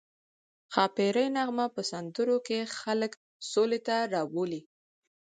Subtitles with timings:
[0.73, 3.11] ښاپیرۍ نغمه په سندرو کې خلک
[3.51, 4.61] سولې ته رابولي